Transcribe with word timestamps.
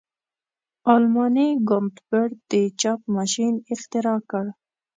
آلماني 0.93 1.47
ګونتبر 1.69 2.27
د 2.51 2.53
چاپ 2.81 3.01
ماشین 3.15 3.53
اختراع 3.73 4.19
کړ. 4.31 4.45